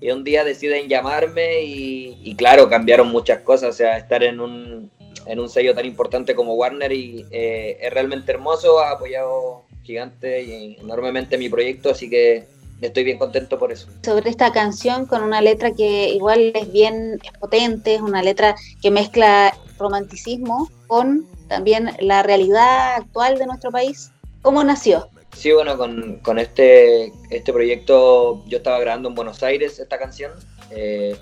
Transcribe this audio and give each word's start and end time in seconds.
Y 0.00 0.10
un 0.10 0.24
día 0.24 0.42
deciden 0.42 0.88
llamarme 0.88 1.62
y, 1.62 2.34
claro, 2.36 2.68
cambiaron 2.68 3.08
muchas 3.08 3.42
cosas, 3.42 3.70
o 3.70 3.72
sea, 3.72 3.96
estar 3.96 4.24
en 4.24 4.40
un, 4.40 4.90
en 5.26 5.38
un 5.38 5.48
sello 5.48 5.74
tan 5.74 5.86
importante 5.86 6.34
como 6.34 6.54
Warner 6.54 6.92
y 6.92 7.24
eh, 7.30 7.78
es 7.80 7.92
realmente 7.92 8.32
hermoso, 8.32 8.80
ha 8.80 8.90
apoyado 8.90 9.62
gigante 9.84 10.42
y 10.42 10.76
enormemente 10.80 11.38
mi 11.38 11.48
proyecto, 11.48 11.90
así 11.90 12.10
que 12.10 12.46
estoy 12.86 13.04
bien 13.04 13.18
contento 13.18 13.58
por 13.58 13.72
eso. 13.72 13.88
Sobre 14.04 14.30
esta 14.30 14.52
canción 14.52 15.06
con 15.06 15.22
una 15.22 15.40
letra 15.40 15.72
que 15.72 16.10
igual 16.10 16.52
es 16.54 16.72
bien 16.72 17.20
potente, 17.40 17.94
es 17.94 18.00
una 18.00 18.22
letra 18.22 18.54
que 18.80 18.90
mezcla 18.90 19.56
romanticismo 19.78 20.70
con 20.86 21.26
también 21.48 21.90
la 22.00 22.22
realidad 22.22 22.94
actual 22.94 23.38
de 23.38 23.46
nuestro 23.46 23.70
país. 23.70 24.10
¿Cómo 24.42 24.64
nació? 24.64 25.08
Sí, 25.36 25.52
bueno, 25.52 25.78
con, 25.78 26.18
con 26.18 26.38
este, 26.38 27.12
este 27.30 27.52
proyecto 27.52 28.44
yo 28.46 28.58
estaba 28.58 28.78
grabando 28.80 29.08
en 29.08 29.14
Buenos 29.14 29.42
Aires 29.42 29.78
esta 29.78 29.98
canción 29.98 30.32
eh, 30.70 31.16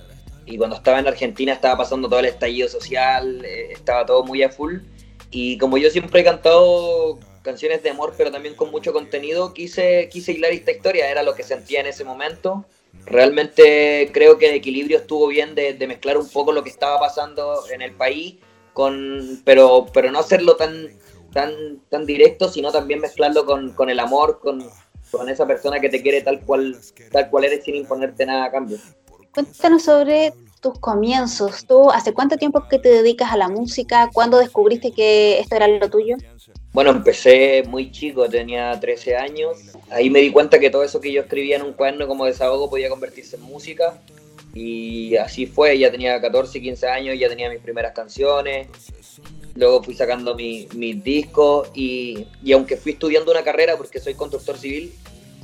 y 0.46 0.58
cuando 0.58 0.76
estaba 0.76 0.98
en 0.98 1.06
Argentina 1.06 1.52
estaba 1.52 1.78
pasando 1.78 2.08
todo 2.08 2.18
el 2.20 2.26
estallido 2.26 2.68
social, 2.68 3.44
eh, 3.44 3.68
estaba 3.72 4.04
todo 4.04 4.24
muy 4.24 4.42
a 4.42 4.50
full 4.50 4.78
y 5.30 5.58
como 5.58 5.78
yo 5.78 5.90
siempre 5.90 6.20
he 6.20 6.24
cantado 6.24 7.18
canciones 7.42 7.82
de 7.82 7.90
amor 7.90 8.14
pero 8.16 8.30
también 8.30 8.54
con 8.54 8.70
mucho 8.70 8.92
contenido, 8.92 9.54
quise, 9.54 10.08
quise 10.10 10.32
hilar 10.32 10.52
esta 10.52 10.72
historia, 10.72 11.10
era 11.10 11.22
lo 11.22 11.34
que 11.34 11.42
sentía 11.42 11.80
en 11.80 11.86
ese 11.86 12.04
momento. 12.04 12.64
Realmente 13.06 14.10
creo 14.12 14.38
que 14.38 14.48
el 14.48 14.56
equilibrio 14.56 14.98
estuvo 14.98 15.28
bien 15.28 15.54
de, 15.54 15.74
mezclar 15.86 16.18
un 16.18 16.28
poco 16.28 16.52
lo 16.52 16.62
que 16.62 16.70
estaba 16.70 16.98
pasando 16.98 17.64
en 17.70 17.82
el 17.82 17.92
país 17.92 18.36
con, 18.72 19.40
pero, 19.44 19.86
pero 19.92 20.10
no 20.10 20.18
hacerlo 20.18 20.56
tan, 20.56 20.88
tan, 21.32 21.80
tan 21.88 22.04
directo, 22.06 22.48
sino 22.48 22.72
también 22.72 23.00
mezclarlo 23.00 23.46
con, 23.46 23.72
con 23.72 23.90
el 23.90 24.00
amor, 24.00 24.40
con, 24.40 24.64
con, 25.10 25.28
esa 25.28 25.46
persona 25.46 25.80
que 25.80 25.88
te 25.88 26.02
quiere 26.02 26.22
tal 26.22 26.40
cual, 26.40 26.76
tal 27.10 27.30
cual 27.30 27.44
eres 27.44 27.64
sin 27.64 27.76
imponerte 27.76 28.26
nada 28.26 28.46
a 28.46 28.50
cambio. 28.50 28.78
Cuéntanos 29.32 29.84
sobre 29.84 30.32
tus 30.60 30.78
comienzos. 30.78 31.64
¿Tú 31.66 31.90
hace 31.90 32.12
cuánto 32.12 32.36
tiempo 32.36 32.66
que 32.68 32.78
te 32.78 32.88
dedicas 32.88 33.32
a 33.32 33.36
la 33.36 33.48
música? 33.48 34.10
¿Cuándo 34.12 34.38
descubriste 34.38 34.92
que 34.92 35.38
esto 35.40 35.56
era 35.56 35.68
lo 35.68 35.88
tuyo? 35.88 36.16
Bueno, 36.72 36.90
empecé 36.90 37.64
muy 37.66 37.90
chico, 37.90 38.28
tenía 38.28 38.78
13 38.78 39.16
años. 39.16 39.56
Ahí 39.90 40.10
me 40.10 40.20
di 40.20 40.30
cuenta 40.30 40.58
que 40.58 40.70
todo 40.70 40.84
eso 40.84 41.00
que 41.00 41.12
yo 41.12 41.22
escribía 41.22 41.56
en 41.56 41.62
un 41.62 41.72
cuaderno 41.72 42.06
como 42.06 42.26
desahogo 42.26 42.70
podía 42.70 42.88
convertirse 42.88 43.36
en 43.36 43.42
música. 43.42 43.98
Y 44.54 45.16
así 45.16 45.46
fue, 45.46 45.78
ya 45.78 45.90
tenía 45.90 46.20
14, 46.20 46.60
15 46.60 46.88
años, 46.88 47.18
ya 47.18 47.28
tenía 47.28 47.48
mis 47.48 47.60
primeras 47.60 47.92
canciones, 47.92 48.68
luego 49.54 49.82
fui 49.82 49.94
sacando 49.94 50.34
mis 50.34 51.04
discos 51.04 51.70
y, 51.72 52.26
y, 52.42 52.52
aunque 52.52 52.76
fui 52.76 52.92
estudiando 52.92 53.30
una 53.30 53.42
carrera 53.44 53.76
porque 53.76 54.00
soy 54.00 54.14
constructor 54.14 54.58
civil, 54.58 54.92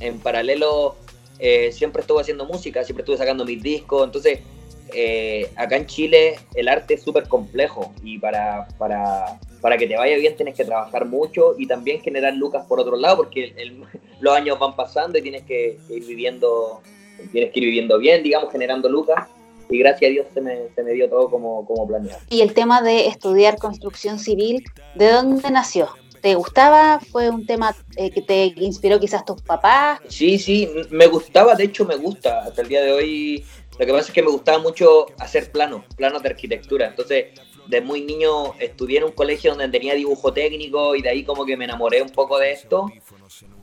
en 0.01 0.19
paralelo 0.19 0.97
eh, 1.39 1.71
siempre 1.71 2.01
estuve 2.01 2.21
haciendo 2.21 2.45
música, 2.45 2.83
siempre 2.83 3.03
estuve 3.03 3.17
sacando 3.17 3.45
mis 3.45 3.61
discos, 3.61 4.03
entonces 4.03 4.39
eh, 4.93 5.49
acá 5.55 5.77
en 5.77 5.85
Chile 5.85 6.35
el 6.55 6.67
arte 6.67 6.95
es 6.95 7.03
súper 7.03 7.27
complejo 7.27 7.93
y 8.03 8.19
para, 8.19 8.67
para, 8.77 9.39
para, 9.61 9.77
que 9.77 9.87
te 9.87 9.95
vaya 9.95 10.17
bien 10.17 10.35
tienes 10.35 10.55
que 10.55 10.65
trabajar 10.65 11.05
mucho 11.05 11.55
y 11.57 11.67
también 11.67 12.01
generar 12.01 12.33
lucas 12.33 12.65
por 12.67 12.79
otro 12.79 12.95
lado 12.97 13.17
porque 13.17 13.53
los 14.19 14.35
años 14.35 14.59
van 14.59 14.75
pasando 14.75 15.17
y 15.17 15.21
tienes 15.21 15.43
que 15.43 15.77
ir 15.89 16.05
viviendo 16.05 16.81
tienes 17.31 17.51
que 17.51 17.59
ir 17.59 17.65
viviendo 17.65 17.97
bien, 17.97 18.23
digamos, 18.23 18.51
generando 18.51 18.89
lucas. 18.89 19.27
Y 19.69 19.79
gracias 19.79 20.09
a 20.09 20.11
Dios 20.11 20.27
se 20.33 20.41
me, 20.41 20.69
se 20.75 20.83
me 20.83 20.93
dio 20.93 21.09
todo 21.09 21.29
como, 21.29 21.65
como 21.65 21.87
planeado. 21.87 22.19
Y 22.29 22.41
el 22.41 22.53
tema 22.53 22.81
de 22.81 23.07
estudiar 23.07 23.57
construcción 23.57 24.17
civil, 24.17 24.63
¿de 24.95 25.11
dónde 25.11 25.49
nació? 25.51 25.89
¿Te 26.21 26.35
gustaba? 26.35 26.99
¿Fue 27.11 27.29
un 27.29 27.45
tema 27.45 27.75
eh, 27.97 28.09
que 28.09 28.21
te 28.21 28.53
inspiró 28.57 28.99
quizás 28.99 29.25
tus 29.25 29.41
papás? 29.41 29.99
Sí, 30.07 30.39
sí, 30.39 30.69
me 30.89 31.07
gustaba, 31.07 31.53
de 31.55 31.65
hecho 31.65 31.85
me 31.85 31.95
gusta. 31.95 32.43
Hasta 32.43 32.61
el 32.61 32.69
día 32.69 32.81
de 32.81 32.91
hoy, 32.93 33.45
lo 33.79 33.85
que 33.85 33.91
pasa 33.91 34.07
es 34.07 34.11
que 34.11 34.23
me 34.23 34.31
gustaba 34.31 34.59
mucho 34.59 35.05
hacer 35.19 35.51
planos, 35.51 35.83
planos 35.95 36.23
de 36.23 36.29
arquitectura. 36.29 36.87
Entonces, 36.87 37.27
de 37.67 37.81
muy 37.81 38.01
niño 38.01 38.53
estudié 38.59 38.99
en 38.99 39.03
un 39.03 39.11
colegio 39.11 39.51
donde 39.51 39.67
tenía 39.67 39.93
dibujo 39.93 40.33
técnico 40.33 40.95
y 40.95 41.01
de 41.01 41.09
ahí 41.09 41.23
como 41.23 41.45
que 41.45 41.57
me 41.57 41.65
enamoré 41.65 42.01
un 42.01 42.09
poco 42.09 42.39
de 42.39 42.51
esto. 42.51 42.91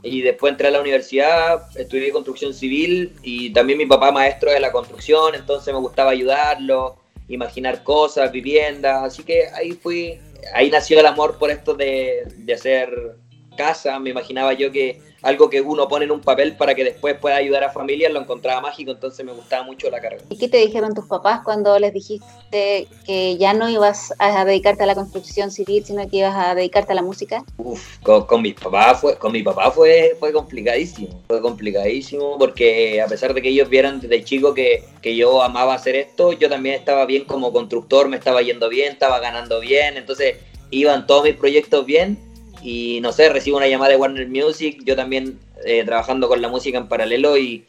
Y 0.03 0.21
después 0.21 0.51
entré 0.51 0.67
a 0.67 0.71
la 0.71 0.79
universidad, 0.79 1.67
estudié 1.77 2.11
construcción 2.11 2.53
civil 2.53 3.13
y 3.23 3.51
también 3.51 3.77
mi 3.77 3.85
papá 3.85 4.11
maestro 4.11 4.51
de 4.51 4.59
la 4.59 4.71
construcción, 4.71 5.35
entonces 5.35 5.73
me 5.73 5.79
gustaba 5.79 6.11
ayudarlo, 6.11 6.97
imaginar 7.27 7.83
cosas, 7.83 8.31
viviendas, 8.31 9.03
así 9.03 9.23
que 9.23 9.47
ahí 9.47 9.71
fui, 9.71 10.19
ahí 10.53 10.69
nació 10.69 10.99
el 10.99 11.07
amor 11.07 11.37
por 11.39 11.49
esto 11.49 11.73
de, 11.73 12.23
de 12.37 12.53
hacer 12.53 13.17
casa, 13.55 13.99
me 13.99 14.09
imaginaba 14.11 14.53
yo 14.53 14.71
que 14.71 14.99
algo 15.25 15.49
que 15.49 15.59
uno 15.59 15.87
pone 15.87 16.05
en 16.05 16.11
un 16.11 16.21
papel 16.21 16.55
para 16.55 16.75
que 16.75 16.83
después 16.83 17.17
pueda 17.17 17.37
ayudar 17.37 17.63
a 17.63 17.71
familias, 17.71 18.13
lo 18.13 18.21
encontraba 18.21 18.61
mágico, 18.61 18.91
entonces 18.91 19.25
me 19.25 19.31
gustaba 19.31 19.63
mucho 19.63 19.89
la 19.89 19.99
carrera. 19.99 20.23
¿Y 20.29 20.37
qué 20.37 20.47
te 20.47 20.57
dijeron 20.57 20.93
tus 20.93 21.05
papás 21.05 21.41
cuando 21.43 21.79
les 21.79 21.91
dijiste 21.93 22.87
que 23.07 23.35
ya 23.37 23.53
no 23.53 23.67
ibas 23.67 24.13
a 24.19 24.45
dedicarte 24.45 24.83
a 24.83 24.85
la 24.85 24.93
construcción 24.93 25.49
civil, 25.49 25.83
sino 25.83 26.07
que 26.07 26.17
ibas 26.17 26.35
a 26.35 26.53
dedicarte 26.53 26.91
a 26.91 26.95
la 26.95 27.01
música? 27.01 27.43
Uf, 27.57 27.97
con, 28.03 28.41
mis 28.43 28.53
papás 28.53 29.01
fue, 29.01 29.17
con 29.17 29.31
mi 29.31 29.41
papá 29.41 29.71
fue, 29.71 30.15
fue 30.19 30.31
complicadísimo, 30.31 31.23
fue 31.27 31.41
complicadísimo 31.41 32.37
porque 32.37 33.01
a 33.01 33.07
pesar 33.07 33.33
de 33.33 33.41
que 33.41 33.49
ellos 33.49 33.67
vieran 33.67 33.99
desde 33.99 34.23
chico 34.23 34.53
que, 34.53 34.83
que 35.01 35.15
yo 35.15 35.41
amaba 35.41 35.73
hacer 35.73 35.95
esto, 35.95 36.33
yo 36.33 36.49
también 36.49 36.75
estaba 36.75 37.03
bien 37.07 37.25
como 37.25 37.51
constructor, 37.51 38.09
me 38.09 38.17
estaba 38.17 38.43
yendo 38.43 38.69
bien, 38.69 38.93
estaba 38.93 39.19
ganando 39.19 39.59
bien, 39.59 39.97
entonces 39.97 40.35
iban 40.69 41.07
todos 41.07 41.23
mis 41.23 41.35
proyectos 41.35 41.83
bien 41.83 42.34
y 42.61 42.99
no 43.01 43.11
sé, 43.11 43.29
recibo 43.29 43.57
una 43.57 43.67
llamada 43.67 43.91
de 43.91 43.97
Warner 43.97 44.27
Music, 44.27 44.81
yo 44.85 44.95
también 44.95 45.39
eh, 45.65 45.83
trabajando 45.83 46.27
con 46.27 46.41
la 46.41 46.49
música 46.49 46.77
en 46.77 46.87
paralelo 46.87 47.37
y, 47.37 47.65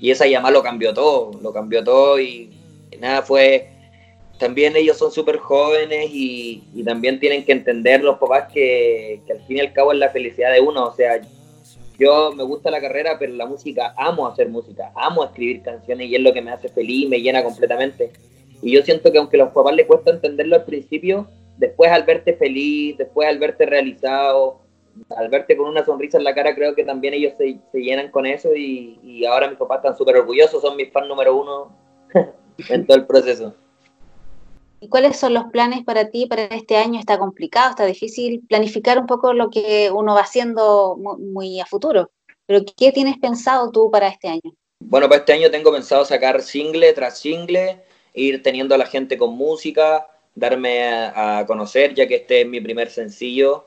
y, 0.00 0.10
esa 0.10 0.26
llamada 0.26 0.52
lo 0.52 0.62
cambió 0.62 0.94
todo, 0.94 1.32
lo 1.42 1.52
cambió 1.52 1.82
todo 1.84 2.20
y, 2.20 2.50
nada, 3.00 3.22
fue... 3.22 3.70
También 4.38 4.76
ellos 4.76 4.98
son 4.98 5.10
súper 5.10 5.38
jóvenes 5.38 6.10
y, 6.12 6.62
y, 6.74 6.84
también 6.84 7.18
tienen 7.18 7.42
que 7.46 7.52
entender 7.52 8.04
los 8.04 8.18
papás 8.18 8.52
que, 8.52 9.22
que, 9.26 9.32
al 9.32 9.40
fin 9.46 9.56
y 9.56 9.60
al 9.60 9.72
cabo 9.72 9.92
es 9.92 9.98
la 9.98 10.10
felicidad 10.10 10.52
de 10.52 10.60
uno. 10.60 10.84
O 10.84 10.94
sea, 10.94 11.22
yo 11.98 12.32
me 12.32 12.42
gusta 12.42 12.70
la 12.70 12.80
carrera, 12.80 13.16
pero 13.18 13.32
la 13.32 13.46
música, 13.46 13.94
amo 13.96 14.26
hacer 14.26 14.50
música, 14.50 14.92
amo 14.94 15.24
escribir 15.24 15.62
canciones 15.62 16.08
y 16.08 16.16
es 16.16 16.20
lo 16.20 16.34
que 16.34 16.42
me 16.42 16.50
hace 16.50 16.68
feliz, 16.68 17.08
me 17.08 17.20
llena 17.20 17.42
completamente. 17.42 18.12
Y 18.62 18.72
yo 18.72 18.82
siento 18.82 19.10
que 19.10 19.18
aunque 19.18 19.40
a 19.40 19.44
los 19.44 19.52
papás 19.52 19.74
les 19.74 19.86
cuesta 19.86 20.10
entenderlo 20.10 20.56
al 20.56 20.64
principio, 20.64 21.26
después 21.56 21.90
al 21.90 22.04
verte 22.04 22.34
feliz, 22.34 22.98
después 22.98 23.28
al 23.28 23.38
verte 23.38 23.66
realizado, 23.66 24.60
al 25.16 25.28
verte 25.28 25.56
con 25.56 25.68
una 25.68 25.84
sonrisa 25.84 26.18
en 26.18 26.24
la 26.24 26.34
cara, 26.34 26.54
creo 26.54 26.74
que 26.74 26.84
también 26.84 27.14
ellos 27.14 27.34
se, 27.36 27.58
llenan 27.74 28.10
con 28.10 28.26
eso 28.26 28.54
y, 28.54 28.98
y, 29.02 29.24
ahora 29.26 29.48
mis 29.48 29.58
papás 29.58 29.78
están 29.78 29.96
súper 29.96 30.16
orgullosos, 30.16 30.62
son 30.62 30.76
mis 30.76 30.90
fans 30.90 31.08
número 31.08 31.36
uno 31.36 31.72
en 32.68 32.86
todo 32.86 32.96
el 32.96 33.06
proceso. 33.06 33.54
¿Y 34.80 34.88
cuáles 34.88 35.16
son 35.16 35.34
los 35.34 35.44
planes 35.46 35.84
para 35.84 36.10
ti 36.10 36.26
para 36.26 36.44
este 36.44 36.76
año? 36.76 37.00
¿Está 37.00 37.18
complicado, 37.18 37.70
está 37.70 37.86
difícil 37.86 38.42
planificar 38.46 38.98
un 38.98 39.06
poco 39.06 39.32
lo 39.32 39.48
que 39.50 39.90
uno 39.90 40.14
va 40.14 40.20
haciendo 40.20 40.96
muy, 40.96 41.16
muy 41.18 41.60
a 41.60 41.66
futuro? 41.66 42.10
Pero 42.46 42.60
¿qué 42.76 42.92
tienes 42.92 43.18
pensado 43.18 43.70
tú 43.72 43.90
para 43.90 44.08
este 44.08 44.28
año? 44.28 44.52
Bueno, 44.80 45.08
para 45.08 45.20
este 45.20 45.32
año 45.32 45.50
tengo 45.50 45.72
pensado 45.72 46.04
sacar 46.04 46.42
single 46.42 46.92
tras 46.92 47.18
single, 47.18 47.82
ir 48.12 48.42
teniendo 48.42 48.74
a 48.74 48.78
la 48.78 48.86
gente 48.86 49.16
con 49.16 49.34
música, 49.34 50.06
darme 50.36 50.84
a, 50.84 51.44
conocer, 51.46 51.94
ya 51.94 52.06
que 52.06 52.16
este 52.16 52.42
es 52.42 52.46
mi 52.46 52.60
primer 52.60 52.90
sencillo. 52.90 53.66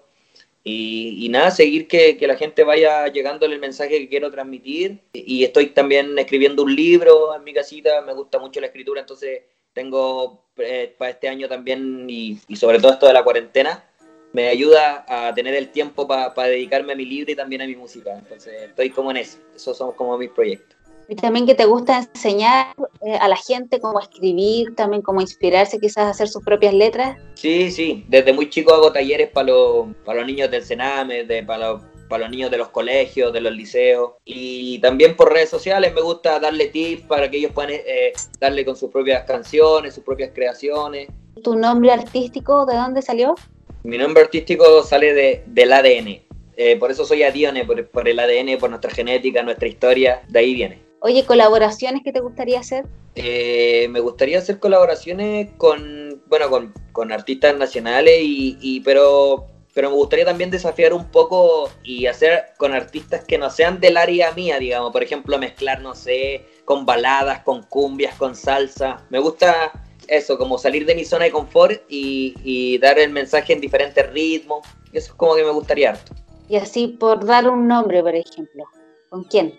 Y, 0.64 1.28
nada, 1.30 1.52
seguir 1.52 1.88
que, 1.88 2.16
que, 2.16 2.28
la 2.28 2.36
gente 2.36 2.64
vaya 2.64 3.08
llegándole 3.08 3.56
el 3.56 3.60
mensaje 3.60 3.98
que 3.98 4.08
quiero 4.08 4.30
transmitir. 4.30 5.02
Y 5.12 5.44
estoy 5.44 5.68
también 5.68 6.18
escribiendo 6.18 6.64
un 6.64 6.76
libro 6.76 7.36
en 7.36 7.44
mi 7.44 7.54
casita, 7.54 8.02
me 8.02 8.14
gusta 8.14 8.40
mucho 8.40 8.62
la 8.62 8.68
escritura, 8.68 9.02
entonces 9.02 9.42
tengo 9.74 10.46
eh, 10.58 10.94
para 10.98 11.12
este 11.12 11.28
año 11.28 11.48
también, 11.48 12.06
y, 12.10 12.40
sobre 12.56 12.80
todo 12.80 12.94
esto 12.94 13.08
de 13.08 13.14
la 13.14 13.24
cuarentena, 13.24 13.84
me 14.32 14.48
ayuda 14.48 15.06
a 15.08 15.34
tener 15.34 15.56
el 15.56 15.70
tiempo 15.70 16.08
para 16.08 16.50
dedicarme 16.50 16.94
a 16.94 16.96
mi 16.96 17.06
libro 17.06 17.32
y 17.32 17.36
también 17.36 17.64
a 17.64 17.66
mi 17.66 17.76
música. 17.76 18.16
Entonces 18.16 18.54
estoy 18.70 18.92
como 18.92 19.10
en 19.12 19.18
eso, 19.18 19.40
esos 19.56 19.76
son 19.76 19.94
como 19.94 20.18
mis 20.18 20.30
proyectos. 20.30 20.79
Y 21.12 21.16
también 21.16 21.48
que 21.48 21.56
te 21.56 21.66
gusta 21.66 22.08
enseñar 22.14 22.68
eh, 23.02 23.16
a 23.20 23.28
la 23.28 23.36
gente 23.36 23.80
cómo 23.80 24.00
escribir, 24.00 24.76
también 24.76 25.02
cómo 25.02 25.22
inspirarse, 25.22 25.80
quizás 25.80 26.06
hacer 26.06 26.28
sus 26.28 26.44
propias 26.44 26.72
letras. 26.72 27.18
Sí, 27.34 27.72
sí, 27.72 28.06
desde 28.08 28.32
muy 28.32 28.48
chico 28.48 28.76
hago 28.76 28.92
talleres 28.92 29.30
para 29.30 29.48
los, 29.48 29.88
para 30.06 30.20
los 30.20 30.28
niños 30.28 30.52
del 30.52 30.64
Sename, 30.64 31.24
de, 31.24 31.42
para, 31.42 31.72
los, 31.72 31.82
para 32.08 32.26
los 32.26 32.30
niños 32.30 32.52
de 32.52 32.60
los 32.60 32.68
colegios, 32.70 33.34
de 33.34 33.42
los 33.42 33.52
liceos. 33.52 34.12
Y 34.24 34.78
también 34.82 35.16
por 35.16 35.34
redes 35.34 35.50
sociales 35.50 35.92
me 35.96 36.02
gusta 36.02 36.40
darle 36.40 36.68
tips 36.68 37.08
para 37.08 37.28
que 37.28 37.38
ellos 37.38 37.54
puedan 37.54 37.72
eh, 37.74 38.14
darle 38.40 38.64
con 38.64 38.76
sus 38.76 38.92
propias 38.92 39.24
canciones, 39.24 39.96
sus 39.96 40.04
propias 40.04 40.30
creaciones. 40.36 41.08
¿Tu 41.44 41.56
nombre 41.56 41.92
artístico 41.92 42.68
de 42.68 42.76
dónde 42.76 43.02
salió? 43.02 43.34
Mi 43.82 43.98
nombre 43.98 44.22
artístico 44.22 44.84
sale 44.84 45.16
de, 45.16 45.44
del 45.48 45.74
ADN. 45.74 46.22
Eh, 46.56 46.78
por 46.78 46.92
eso 46.92 47.04
soy 47.04 47.24
Adione, 47.24 47.66
por, 47.66 47.88
por 47.88 48.08
el 48.08 48.20
ADN, 48.20 48.60
por 48.60 48.70
nuestra 48.70 48.92
genética, 48.92 49.42
nuestra 49.42 49.68
historia, 49.68 50.22
de 50.28 50.38
ahí 50.38 50.54
viene. 50.54 50.89
Oye, 51.02 51.26
¿colaboraciones 51.26 52.04
que 52.04 52.12
te 52.12 52.20
gustaría 52.20 52.60
hacer? 52.60 52.86
Eh, 53.16 53.88
me 53.90 54.00
gustaría 54.00 54.40
hacer 54.40 54.60
colaboraciones 54.60 55.50
con, 55.58 56.22
bueno, 56.28 56.50
con, 56.50 56.74
con 56.92 57.12
artistas 57.12 57.58
nacionales, 57.58 58.20
y, 58.22 58.58
y, 58.62 58.82
pero, 58.82 59.48
pero 59.74 59.90
me 59.90 59.96
gustaría 59.96 60.26
también 60.26 60.52
desafiar 60.52 60.94
un 60.94 61.10
poco 61.10 61.70
y 61.84 62.06
hacer 62.06 62.48
con 62.58 62.74
artistas 62.74 63.24
que 63.24 63.38
no 63.38 63.50
sean 63.50 63.80
del 63.80 63.98
área 63.98 64.32
mía, 64.34 64.60
digamos, 64.60 64.92
por 64.92 65.04
ejemplo, 65.04 65.38
mezclar, 65.38 65.82
no 65.82 65.96
sé, 65.96 66.46
con 66.66 66.86
baladas, 66.86 67.44
con 67.44 67.64
cumbias, 67.64 68.16
con 68.16 68.36
salsa. 68.36 69.06
Me 69.10 69.20
gusta 69.20 69.72
eso, 70.08 70.38
como 70.38 70.58
salir 70.58 70.86
de 70.86 70.96
mi 70.96 71.06
zona 71.06 71.26
de 71.26 71.32
confort 71.32 71.82
y, 71.88 72.36
y 72.44 72.78
dar 72.78 73.00
el 73.00 73.12
mensaje 73.12 73.54
en 73.54 73.62
diferentes 73.62 74.12
ritmos. 74.12 74.68
Eso 74.92 75.12
es 75.12 75.14
como 75.14 75.36
que 75.36 75.44
me 75.44 75.52
gustaría 75.52 75.92
harto. 75.92 76.14
Y 76.50 76.58
así 76.58 76.88
por 76.88 77.26
dar 77.26 77.48
un 77.48 77.68
nombre, 77.68 78.02
por 78.02 78.16
ejemplo, 78.16 78.66
¿con 79.10 79.24
quién? 79.24 79.54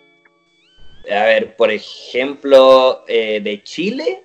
A 1.10 1.24
ver, 1.24 1.56
por 1.56 1.70
ejemplo, 1.70 3.04
eh, 3.08 3.40
de 3.40 3.62
Chile, 3.62 4.24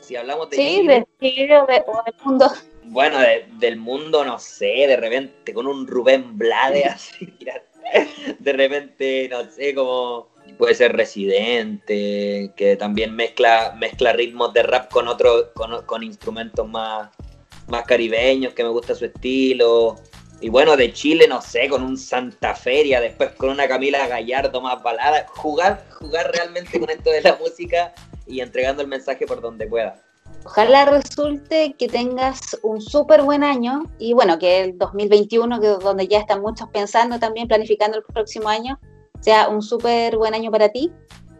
si 0.00 0.16
hablamos 0.16 0.50
de 0.50 0.56
sí, 0.56 0.76
Chile. 0.80 1.06
de 1.20 1.28
Chile 1.30 1.58
o, 1.58 1.66
de, 1.66 1.82
o 1.86 2.02
del 2.04 2.14
mundo. 2.24 2.46
Bueno, 2.84 3.18
de, 3.18 3.46
del 3.58 3.76
mundo, 3.76 4.24
no 4.24 4.38
sé, 4.38 4.86
de 4.86 4.96
repente 4.96 5.52
con 5.52 5.66
un 5.66 5.86
Rubén 5.86 6.36
Blade 6.38 6.84
así, 6.84 7.34
de 8.38 8.52
repente, 8.52 9.28
no 9.28 9.50
sé, 9.50 9.74
como 9.74 10.28
puede 10.58 10.74
ser 10.74 10.96
Residente, 10.96 12.52
que 12.56 12.76
también 12.76 13.14
mezcla, 13.14 13.74
mezcla 13.78 14.12
ritmos 14.12 14.52
de 14.52 14.62
rap 14.62 14.90
con 14.90 15.08
otros, 15.08 15.48
con, 15.54 15.84
con 15.84 16.02
instrumentos 16.02 16.68
más, 16.68 17.10
más 17.68 17.84
caribeños, 17.84 18.52
que 18.52 18.62
me 18.62 18.68
gusta 18.68 18.94
su 18.94 19.06
estilo. 19.06 19.96
Y 20.40 20.48
bueno, 20.48 20.76
de 20.76 20.92
Chile, 20.92 21.26
no 21.28 21.40
sé, 21.40 21.68
con 21.68 21.82
un 21.82 21.96
Santa 21.96 22.54
Feria, 22.54 23.00
después 23.00 23.30
con 23.30 23.50
una 23.50 23.66
Camila 23.66 24.06
Gallardo 24.06 24.60
más 24.60 24.82
balada. 24.82 25.26
Jugar, 25.28 25.84
jugar 25.98 26.30
realmente 26.32 26.78
con 26.78 26.90
esto 26.90 27.10
de 27.10 27.22
la 27.22 27.36
música 27.36 27.94
y 28.26 28.40
entregando 28.40 28.82
el 28.82 28.88
mensaje 28.88 29.26
por 29.26 29.40
donde 29.40 29.66
pueda. 29.66 29.96
Ojalá 30.44 30.84
resulte 30.84 31.74
que 31.78 31.88
tengas 31.88 32.58
un 32.62 32.80
súper 32.80 33.22
buen 33.22 33.42
año 33.42 33.84
y 33.98 34.12
bueno, 34.12 34.38
que 34.38 34.60
el 34.60 34.78
2021, 34.78 35.60
que 35.60 35.68
donde 35.68 36.06
ya 36.06 36.18
están 36.18 36.42
muchos 36.42 36.68
pensando 36.68 37.18
también, 37.18 37.48
planificando 37.48 37.96
el 37.96 38.02
próximo 38.02 38.48
año, 38.48 38.78
sea 39.20 39.48
un 39.48 39.62
súper 39.62 40.18
buen 40.18 40.34
año 40.34 40.50
para 40.50 40.68
ti. 40.68 40.92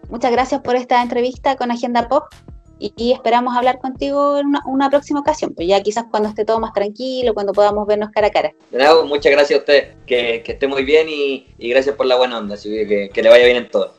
Muchas 0.09 0.33
gracias 0.33 0.63
por 0.63 0.77
esta 0.77 1.03
entrevista 1.03 1.57
con 1.57 1.71
Agenda 1.71 2.09
Pop 2.09 2.25
y, 2.79 3.13
esperamos 3.13 3.57
hablar 3.57 3.79
contigo 3.79 4.39
en 4.39 4.47
una, 4.47 4.61
una, 4.67 4.91
próxima 4.91 5.21
ocasión, 5.21 5.55
pues 5.55 5.69
ya 5.69 5.83
quizás 5.83 6.05
cuando 6.11 6.29
esté 6.29 6.45
todo 6.45 6.59
más 6.61 6.73
tranquilo, 6.73 7.33
cuando 7.35 7.53
podamos 7.53 7.87
vernos 7.87 8.11
cara 8.11 8.27
a 8.27 8.31
cara. 8.31 8.53
De 8.71 8.79
nada, 8.79 9.03
muchas 9.05 9.33
gracias 9.33 9.59
a 9.59 9.61
usted, 9.61 9.95
que, 10.07 10.43
que 10.43 10.53
esté 10.53 10.67
muy 10.67 10.85
bien 10.85 11.09
y, 11.09 11.47
y, 11.59 11.69
gracias 11.69 11.95
por 11.97 12.07
la 12.07 12.17
buena 12.17 12.39
onda, 12.39 12.55
así 12.55 12.69
que, 12.69 13.11
que 13.13 13.23
le 13.23 13.29
vaya 13.29 13.45
bien 13.45 13.59
en 13.59 13.69
todo. 13.69 13.95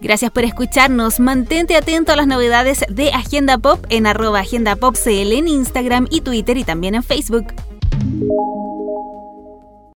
Gracias 0.00 0.30
por 0.30 0.44
escucharnos. 0.44 1.18
Mantente 1.18 1.74
atento 1.74 2.12
a 2.12 2.16
las 2.16 2.28
novedades 2.28 2.84
de 2.88 3.10
Agenda 3.10 3.58
Pop 3.58 3.84
en 3.88 4.06
arroba 4.06 4.40
Agenda 4.40 4.76
Pop 4.76 4.94
CL 4.94 5.32
en 5.32 5.48
Instagram 5.48 6.06
y 6.10 6.20
Twitter 6.20 6.56
y 6.56 6.62
también 6.62 6.94
en 6.94 7.02
Facebook. 7.02 7.52